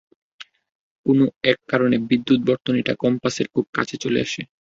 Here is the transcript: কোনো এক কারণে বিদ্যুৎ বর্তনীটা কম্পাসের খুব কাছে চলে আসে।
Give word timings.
কোনো 1.05 1.23
এক 1.43 1.59
কারণে 1.67 1.95
বিদ্যুৎ 2.09 2.39
বর্তনীটা 2.47 2.93
কম্পাসের 2.95 3.47
খুব 3.53 3.65
কাছে 3.73 3.95
চলে 3.97 4.19
আসে। 4.21 4.41